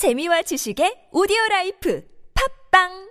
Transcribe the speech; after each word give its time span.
재미와 0.00 0.40
지식의 0.48 1.12
오디오 1.12 1.36
라이프. 1.50 2.00
팟빵 2.32 3.09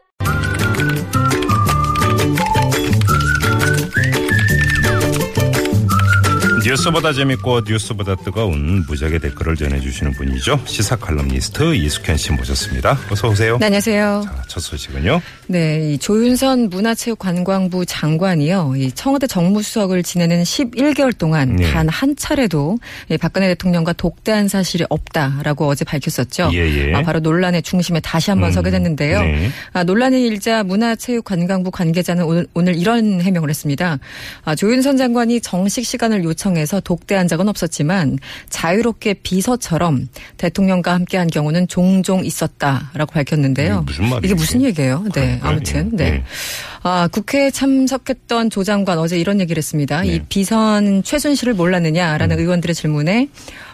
뉴스보다 6.70 7.14
재밌고 7.14 7.62
뉴스보다 7.66 8.14
뜨거운 8.18 8.86
무적의 8.88 9.18
댓글을 9.22 9.56
전해주시는 9.56 10.12
분이죠. 10.14 10.62
시사 10.66 10.98
칼럼니스트 10.98 11.74
이숙현 11.74 12.16
씨 12.16 12.32
모셨습니다. 12.32 12.96
어서 13.10 13.28
오세요. 13.28 13.58
네, 13.58 13.66
안녕하세요. 13.66 14.22
자, 14.24 14.44
첫 14.48 14.60
소식은요. 14.60 15.20
네, 15.48 15.94
이 15.94 15.98
조윤선 15.98 16.70
문화체육관광부 16.70 17.88
장관이요. 17.88 18.76
이 18.78 18.92
청와대 18.92 19.26
정무수석을 19.26 20.04
지내는 20.04 20.44
11개월 20.44 21.18
동안 21.18 21.56
네. 21.56 21.72
단 21.72 21.94
한 21.94 22.16
차례도 22.16 22.78
이 23.10 23.18
박근혜 23.18 23.48
대통령과 23.48 23.94
독대한 23.94 24.48
사실이 24.48 24.86
없다라고 24.90 25.68
어제 25.68 25.84
밝혔었죠. 25.86 26.52
예, 26.54 26.60
예. 26.60 26.94
아, 26.94 27.02
바로 27.02 27.20
논란의 27.20 27.64
중심에 27.64 28.00
다시 28.00 28.30
한번 28.30 28.52
음, 28.52 28.54
서게 28.54 28.70
됐는데요. 28.70 29.22
네. 29.22 29.50
아, 29.74 29.84
논란의 29.84 30.24
일자 30.24 30.62
문화체육관광부 30.62 31.72
관계자는 31.72 32.26
오늘, 32.26 32.46
오늘 32.54 32.76
이런 32.76 33.22
해명을 33.22 33.50
했습니다. 33.50 33.98
아, 34.46 34.54
조윤선 34.54 34.98
장관이 34.98 35.42
정식 35.42 35.84
시간을 35.84 36.24
요청해 36.24 36.59
서 36.66 36.80
독대한 36.80 37.28
적은 37.28 37.48
없었지만 37.48 38.20
자유롭게 38.50 39.16
비서처럼 39.24 40.08
대통령과 40.38 40.94
함께한 40.94 41.28
경우는 41.28 41.68
종종 41.68 42.24
있었다라고 42.24 43.12
밝혔는데요. 43.12 43.84
이게 43.84 43.86
무슨 43.86 44.04
말이에요, 44.04 44.22
이게 44.24 44.34
무슨 44.34 44.62
얘기예요? 44.62 45.04
네, 45.06 45.10
그러니까요. 45.10 45.50
아무튼 45.50 45.92
예. 45.94 45.98
네. 45.98 46.12
네. 46.12 46.24
아, 46.84 47.08
국회에 47.08 47.52
참석했던 47.52 48.50
조 48.50 48.64
장관 48.64 49.00
어제 49.00 49.20
이런 49.20 49.42
얘기를 49.42 49.58
했습니다. 49.60 50.02
네. 50.02 50.08
이 50.08 50.22
비선 50.30 51.04
최순실을 51.04 51.54
몰랐느냐라는 51.54 52.38
음. 52.38 52.42
의원들의 52.42 52.74
질문에 52.74 53.30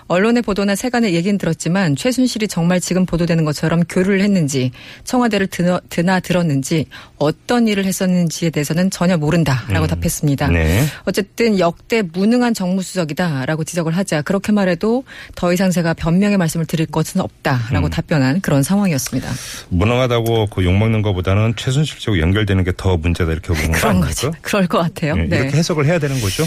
언론의 0.07 0.43
보도나 0.43 0.75
세간의 0.75 1.15
얘기는 1.15 1.35
들었지만 1.37 1.95
최순실이 1.95 2.47
정말 2.47 2.79
지금 2.79 3.05
보도되는 3.07 3.43
것처럼 3.43 3.83
교류를 3.89 4.21
했는지 4.21 4.71
청와대를 5.03 5.47
드나, 5.47 5.79
드나 5.89 6.19
들었는지 6.19 6.85
어떤 7.17 7.67
일을 7.67 7.85
했었는지에 7.85 8.51
대해서는 8.51 8.91
전혀 8.91 9.17
모른다라고 9.17 9.87
답했습니다. 9.87 10.49
네. 10.49 10.85
어쨌든 11.05 11.57
역대 11.57 12.03
무능한 12.03 12.53
정무수석이다라고 12.53 13.63
지적을 13.63 13.97
하자 13.97 14.21
그렇게 14.21 14.51
말해도 14.51 15.03
더 15.33 15.51
이상 15.51 15.71
제가 15.71 15.95
변명의 15.95 16.37
말씀을 16.37 16.67
드릴 16.67 16.85
것은 16.85 17.19
없다라고 17.21 17.89
답변한 17.89 18.41
그런 18.41 18.61
상황이었습니다. 18.61 19.27
무능하다고 19.69 20.47
그 20.47 20.63
욕먹는 20.63 21.01
것보다는 21.01 21.55
최순실 21.55 21.99
씨하고 21.99 22.19
연결되는 22.19 22.63
게 22.63 22.75
더 22.77 22.97
문제다 22.97 23.31
이렇게 23.31 23.47
보는 23.47 23.71
거 23.71 23.79
그런? 23.79 24.01
거죠. 24.01 24.33
그럴 24.41 24.67
것 24.67 24.79
같아요. 24.79 25.15
네, 25.15 25.27
네. 25.27 25.37
이렇게 25.37 25.57
해석을 25.57 25.85
해야 25.85 25.97
되는 25.97 26.19
거죠. 26.21 26.43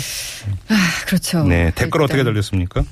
아, 0.69 0.75
그렇죠. 1.07 1.45
네. 1.45 1.73
댓글 1.75 2.03
어떻게 2.03 2.19
일단 2.21 2.33
달렸습니까? 2.33 2.85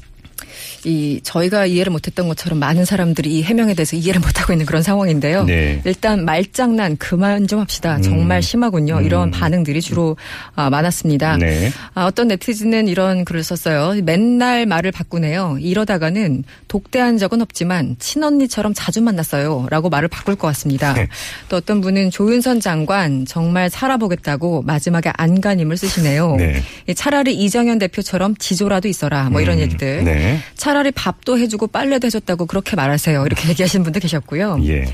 이 0.87 1.21
저희가 1.23 1.67
이해를 1.67 1.91
못했던 1.91 2.29
것처럼 2.29 2.61
많은 2.61 2.85
사람들이 2.85 3.37
이 3.37 3.43
해명에 3.43 3.75
대해서 3.75 3.97
이해를 3.97 4.21
못하고 4.21 4.53
있는 4.53 4.67
그런 4.67 4.83
상황인데요. 4.83 5.45
네. 5.45 5.83
일단 5.85 6.25
말장난 6.25 6.97
그만 6.97 7.49
좀 7.49 7.59
합시다. 7.59 8.01
정말 8.01 8.41
심하군요. 8.41 9.01
이런 9.01 9.33
반응들이 9.33 9.81
주로 9.81 10.17
아, 10.55 10.71
많았습니다. 10.71 11.39
네. 11.39 11.73
아, 11.95 12.07
어떤 12.07 12.29
네티즌은 12.29 12.87
이런 12.87 13.25
글을 13.25 13.43
썼어요. 13.43 14.01
맨날 14.05 14.65
말을 14.67 14.93
바꾸네요. 14.93 15.59
이러다가는 15.61 16.45
독대한 16.69 17.19
적은 17.19 17.43
없지만 17.43 17.97
친언니처럼 17.99 18.73
자주 18.73 19.03
만났어요. 19.03 19.67
라고 19.71 19.89
말을 19.89 20.07
바꿀 20.07 20.37
것 20.37 20.47
같습니다. 20.49 20.93
네. 20.95 21.09
또 21.49 21.57
어떤 21.57 21.81
분은 21.81 22.11
조윤선 22.13 22.61
장관 22.61 23.27
정말 23.27 23.71
살아보겠다고 23.71 24.63
마지막에 24.63 25.11
안간힘을 25.17 25.77
쓰시네요. 25.77 26.37
네. 26.37 26.63
이 26.87 26.95
차라리 26.95 27.35
이정현 27.35 27.81
대표처럼 27.81 28.37
지조라도 28.37 28.87
있어라. 28.87 29.31
뭐 29.31 29.41
이런 29.41 29.59
얘기들. 29.59 30.05
네. 30.05 30.39
차라리 30.77 30.91
밥도 30.91 31.39
해주고 31.39 31.69
빨래도 31.69 32.05
해줬다고 32.07 32.45
그렇게 32.45 32.77
말하세요. 32.77 33.25
이렇게 33.25 33.49
얘기하시는 33.49 33.83
분도 33.83 33.99
계셨고요. 33.99 34.59
예. 34.65 34.85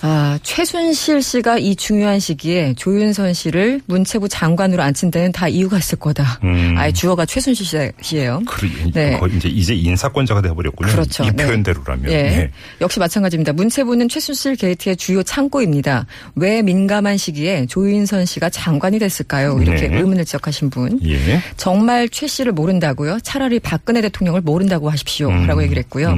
아, 0.00 0.38
최순실 0.42 1.22
씨가 1.22 1.58
이 1.58 1.74
중요한 1.74 2.20
시기에 2.20 2.74
조윤선 2.76 3.34
씨를 3.34 3.80
문체부 3.86 4.28
장관으로 4.28 4.82
앉힌 4.82 5.10
데는 5.10 5.32
다 5.32 5.48
이유가 5.48 5.78
있을 5.78 5.98
거다. 5.98 6.38
음. 6.44 6.74
아예 6.76 6.92
주어가 6.92 7.26
최순실 7.26 7.92
씨예요. 8.00 8.42
그래, 8.46 8.70
네. 8.94 9.20
이제 9.36 9.48
이제 9.48 9.74
인사권자가 9.74 10.42
돼버렸군요. 10.42 10.92
그렇죠. 10.92 11.24
이 11.24 11.30
네. 11.34 11.44
표현대로라면. 11.44 12.12
예. 12.12 12.22
네. 12.22 12.50
역시 12.80 13.00
마찬가지입니다. 13.00 13.52
문체부는 13.52 14.08
최순실 14.08 14.56
게이트의 14.56 14.96
주요 14.96 15.22
창고입니다. 15.22 16.06
왜 16.36 16.62
민감한 16.62 17.16
시기에 17.16 17.66
조윤선 17.66 18.26
씨가 18.26 18.50
장관이 18.50 18.98
됐을까요? 18.98 19.58
이렇게 19.60 19.88
네. 19.88 19.98
의문을 19.98 20.24
지적하신 20.24 20.70
분. 20.70 21.00
예. 21.04 21.42
정말 21.56 22.08
최 22.08 22.26
씨를 22.26 22.52
모른다고요? 22.52 23.18
차라리 23.22 23.58
박근혜 23.58 24.00
대통령을 24.00 24.42
모른다고 24.42 24.90
하십시오. 24.90 25.28
음. 25.28 25.46
라고 25.46 25.62
얘기를 25.62 25.82
했고요. 25.82 26.16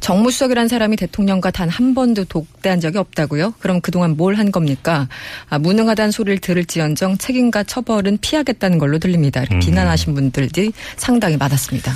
정무수석이란 0.00 0.68
사람이 0.68 0.96
대통령과 0.96 1.50
단 1.50 1.72
한 1.72 1.94
번도 1.94 2.24
독대한 2.26 2.80
적이 2.80 2.98
없다고요? 2.98 3.54
그럼 3.58 3.80
그동안 3.80 4.16
뭘 4.16 4.32
한 4.36 4.50
겁니까? 4.52 5.08
아, 5.48 5.58
무능하다는 5.58 6.10
소리를 6.10 6.38
들을지언정 6.38 7.18
책임과 7.18 7.64
처벌은 7.64 8.18
피하겠다는 8.20 8.78
걸로 8.78 8.98
들립니다. 8.98 9.40
음. 9.40 9.44
이렇게 9.44 9.58
비난하신 9.66 10.14
분들이 10.14 10.72
상당히 10.96 11.36
많았습니다. 11.36 11.92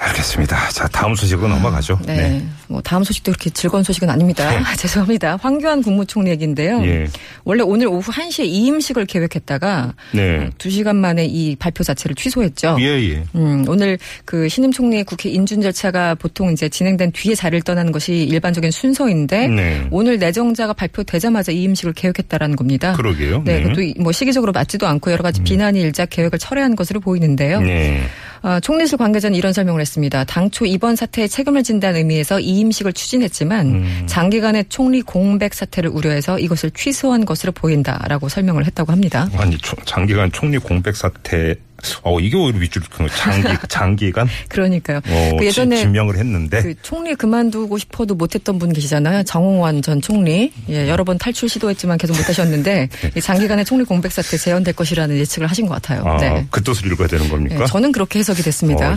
알겠습니다. 0.00 0.70
자, 0.70 0.88
다음 0.88 1.14
소식으로 1.14 1.48
넘어가죠. 1.48 1.98
네. 2.06 2.42
뭐 2.68 2.80
다음 2.80 3.04
소식도 3.04 3.32
그렇게 3.32 3.50
즐거운 3.50 3.82
소식은 3.82 4.08
아닙니다. 4.08 4.48
죄송합니다. 4.76 5.36
황교안 5.42 5.82
국무총리 5.82 6.30
얘기인데요. 6.30 6.82
예. 6.84 7.06
원래 7.44 7.62
오늘 7.62 7.86
오후 7.88 8.10
1시에 8.10 8.44
이임식을 8.46 9.04
계획했다가 9.06 9.94
네. 10.12 10.48
2시간 10.56 10.96
만에 10.96 11.26
이 11.26 11.54
발표 11.56 11.84
자체를 11.84 12.16
취소했죠. 12.16 12.76
예, 12.80 12.84
예. 12.86 13.24
음, 13.34 13.64
오늘 13.68 13.98
그 14.24 14.48
신임 14.48 14.72
총리의 14.72 15.04
국회 15.04 15.28
인준 15.28 15.60
절차가 15.60 16.14
보통 16.14 16.50
이제 16.52 16.68
진행된 16.68 17.12
뒤에 17.12 17.34
자리를 17.34 17.62
떠나는 17.62 17.92
것이 17.92 18.14
일반적인 18.24 18.70
순서인데 18.70 19.48
네. 19.48 19.86
오늘 19.90 20.18
내정자가 20.18 20.72
발표되자마자 20.72 21.52
이임식을 21.52 21.92
계획했다라는 21.92 22.56
겁니다. 22.56 22.94
그러게요. 22.94 23.42
네, 23.44 23.56
네. 23.58 23.62
그것도 23.64 23.82
이- 23.82 23.94
뭐 23.98 24.12
시기적으로 24.12 24.52
맞지도 24.52 24.86
않고 24.86 25.10
여러 25.12 25.22
가지 25.22 25.42
비난이 25.42 25.80
일자 25.80 26.06
계획을 26.06 26.38
철회한 26.38 26.74
것으로 26.76 27.00
보이는데요. 27.00 27.60
네. 27.60 28.02
아, 28.42 28.58
총리실 28.60 28.96
관계자는 28.98 29.36
이런 29.36 29.52
설명을 29.52 29.80
했습니다. 29.80 30.24
당초 30.24 30.64
이번 30.64 30.96
사태에 30.96 31.28
책임을 31.28 31.62
진다는 31.62 31.98
의미에서 32.00 32.40
이임식을 32.40 32.92
추진했지만 32.92 33.66
음. 33.66 34.02
장기간의 34.06 34.66
총리 34.68 35.02
공백 35.02 35.52
사태를 35.54 35.90
우려해서 35.90 36.38
이것을 36.38 36.70
취소한 36.70 37.24
것으로 37.24 37.52
보인다라고 37.52 38.28
설명을 38.28 38.64
했다고 38.66 38.92
합니다. 38.92 39.28
아니 39.36 39.58
초- 39.58 39.76
장기간 39.84 40.32
총리 40.32 40.58
공백 40.58 40.96
사태 40.96 41.54
어 42.02 42.18
이게 42.20 42.36
오히려 42.36 42.58
밑줄 42.58 42.82
큰 42.90 43.06
거. 43.06 43.14
장기 43.14 43.48
장기간 43.68 44.28
그러니까요. 44.48 44.98
어, 44.98 45.36
그 45.38 45.44
예전에 45.46 45.76
지- 45.76 45.82
지명을 45.82 46.16
했는데 46.16 46.62
그 46.62 46.74
총리 46.82 47.14
그만두고 47.14 47.78
싶어도 47.78 48.14
못했던 48.14 48.58
분 48.58 48.72
계시잖아요. 48.72 49.22
정홍원 49.24 49.82
전 49.82 50.00
총리. 50.00 50.52
예, 50.68 50.88
여러 50.88 51.04
번 51.04 51.18
탈출 51.18 51.48
시도했지만 51.48 51.98
계속 51.98 52.16
못하셨는데 52.16 52.88
이 53.16 53.20
장기간의 53.20 53.64
총리 53.64 53.84
공백 53.84 54.12
사태 54.12 54.36
재현될 54.36 54.74
것이라는 54.74 55.16
예측을 55.16 55.46
하신 55.48 55.66
것 55.66 55.74
같아요. 55.74 56.02
아, 56.06 56.16
네. 56.18 56.46
그 56.50 56.62
뜻을 56.62 56.90
읽어야 56.92 57.08
되는 57.08 57.28
겁니까? 57.28 57.56
네, 57.58 57.66
저는 57.66 57.92
그렇게 57.92 58.18
해석이 58.20 58.42
됐습니다. 58.42 58.92
어, 58.92 58.96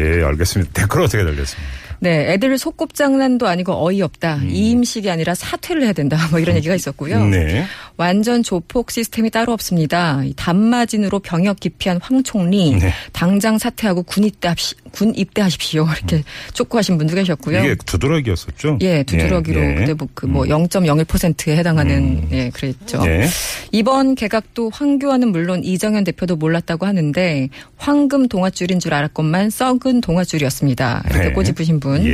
예, 0.00 0.22
알겠습니다. 0.24 0.72
댓글 0.74 1.02
어떻게 1.02 1.22
달렸습니까? 1.24 1.70
네, 2.02 2.32
애들 2.32 2.56
속곱장난도 2.56 3.46
아니고 3.46 3.86
어이없다. 3.86 4.40
이임식이 4.48 5.10
아니라 5.10 5.34
사퇴를 5.34 5.82
해야 5.82 5.92
된다. 5.92 6.16
뭐 6.30 6.40
이런 6.40 6.56
얘기가 6.56 6.74
있었고요. 6.74 7.16
음. 7.18 7.30
네. 7.30 7.66
완전 8.00 8.42
조폭 8.42 8.90
시스템이 8.90 9.28
따로 9.28 9.52
없습니다. 9.52 10.22
이 10.24 10.32
단마진으로 10.34 11.18
병역 11.18 11.60
기피한 11.60 11.98
황 12.00 12.22
총리 12.22 12.74
네. 12.76 12.94
당장 13.12 13.58
사퇴하고 13.58 14.04
군 14.04 14.24
입대합시, 14.24 14.74
군 14.90 15.12
입대하십시오. 15.14 15.84
이렇게 15.98 16.24
촉구하신 16.54 16.96
분도 16.96 17.14
계셨고요. 17.14 17.58
이게 17.58 17.74
두드러기였었죠? 17.84 18.78
예, 18.80 19.02
두드러기로 19.02 19.60
네, 19.60 19.66
네. 19.66 19.74
그때 19.74 19.92
뭐그뭐 19.92 20.44
0.01%에 20.44 21.58
해당하는 21.58 22.26
예, 22.32 22.48
그랬죠. 22.48 23.02
네. 23.04 23.28
이번 23.70 24.14
개각도 24.14 24.70
황교안은 24.72 25.28
물론 25.28 25.62
이정현 25.62 26.04
대표도 26.04 26.36
몰랐다고 26.36 26.86
하는데 26.86 27.50
황금 27.76 28.28
동아줄인 28.28 28.80
줄 28.80 28.94
알았건만 28.94 29.50
썩은 29.50 30.00
동아줄이었습니다. 30.00 31.02
이렇게 31.10 31.28
네. 31.28 31.32
꼬집으신 31.34 31.80
분. 31.80 32.06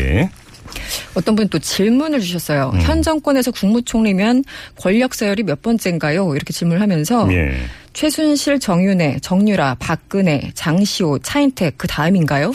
예. 1.16 1.20
어떤 1.20 1.34
분이 1.34 1.48
또 1.48 1.58
질문을 1.58 2.20
주셨어요. 2.20 2.70
음. 2.74 2.80
현 2.80 3.02
정권에서 3.02 3.50
국무총리면 3.50 4.44
권력 4.76 5.14
서열이 5.14 5.42
몇 5.42 5.62
번째인가요? 5.62 6.34
이렇게 6.34 6.52
질문을 6.52 6.80
하면서 6.82 7.26
예. 7.32 7.56
최순실, 7.96 8.60
정윤회, 8.60 9.20
정유라, 9.22 9.76
박근혜, 9.78 10.50
장시호, 10.52 11.20
차인택 11.20 11.78
그 11.78 11.88
다음인가요? 11.88 12.52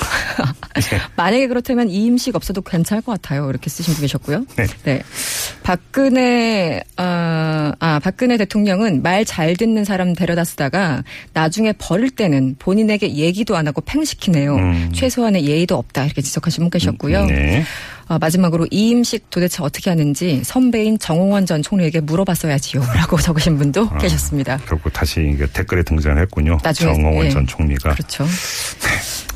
네. 0.75 0.97
만약에 1.17 1.47
그렇다면 1.47 1.89
이임식 1.89 2.35
없어도 2.35 2.61
괜찮을 2.61 3.01
것 3.01 3.13
같아요. 3.13 3.49
이렇게 3.49 3.67
쓰신 3.67 3.95
분 3.95 4.01
계셨고요. 4.01 4.45
네. 4.83 5.01
박근혜 5.63 6.83
아, 6.95 7.20
아 7.83 7.97
박근혜 7.99 8.37
대통령은 8.37 9.01
말 9.01 9.25
잘 9.25 9.55
듣는 9.55 9.83
사람 9.85 10.13
데려다 10.13 10.43
쓰다가 10.43 11.03
나중에 11.33 11.73
버릴 11.77 12.09
때는 12.11 12.55
본인에게 12.59 13.15
얘기도 13.15 13.55
안 13.57 13.67
하고 13.67 13.81
팽시키네요. 13.81 14.55
음. 14.55 14.91
최소한의 14.93 15.45
예의도 15.47 15.75
없다 15.77 16.05
이렇게 16.05 16.21
지적하신 16.21 16.63
분 16.63 16.69
계셨고요. 16.69 17.25
네. 17.25 17.63
아, 18.07 18.17
마지막으로 18.19 18.67
이임식 18.69 19.29
도대체 19.29 19.63
어떻게 19.63 19.89
하는지 19.89 20.41
선배인 20.43 20.99
정홍원 20.99 21.45
전 21.45 21.61
총리에게 21.63 22.01
물어봤어야지요 22.01 22.81
라고 22.93 23.17
적으신 23.21 23.57
분도 23.57 23.87
아. 23.89 23.97
계셨습니다. 23.99 24.57
결국 24.67 24.91
다시 24.93 25.21
이게 25.33 25.45
댓글에 25.47 25.81
등장을 25.83 26.21
했군요. 26.21 26.57
나중에, 26.61 26.93
정홍원 26.93 27.25
예. 27.27 27.29
전 27.29 27.47
총리가. 27.47 27.93
그렇죠. 27.93 28.25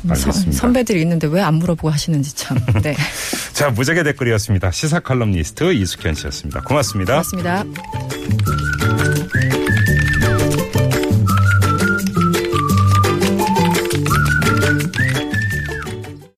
알겠습니다. 0.08 0.52
선, 0.52 0.72
배들이 0.72 1.00
있는데 1.02 1.26
왜 1.26 1.40
안 1.40 1.54
물어보고 1.54 1.90
하시는지 1.90 2.34
참. 2.36 2.58
네. 2.82 2.94
자, 3.54 3.70
무적의 3.70 4.04
댓글이었습니다. 4.04 4.70
시사 4.72 5.00
칼럼니스트 5.00 5.72
이숙현 5.72 6.14
씨였습니다. 6.14 6.60
고맙습니다. 6.62 7.12
고맙습니다. 7.14 8.05
Thank 8.28 8.48
you. 8.48 8.55